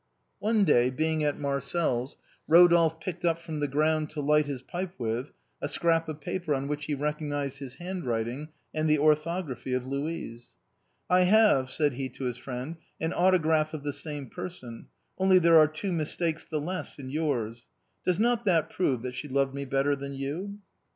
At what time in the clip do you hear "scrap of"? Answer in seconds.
5.69-6.19